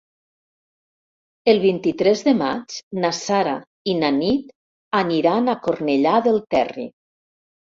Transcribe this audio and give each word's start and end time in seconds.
El 1.53 1.59
vint-i-tres 1.65 2.23
de 2.29 2.33
maig 2.39 2.77
na 3.03 3.11
Sara 3.17 3.53
i 3.93 3.95
na 4.01 4.09
Nit 4.17 4.51
aniran 5.03 5.55
a 5.55 5.59
Cornellà 5.69 6.19
del 6.31 6.43
Terri. 6.57 6.89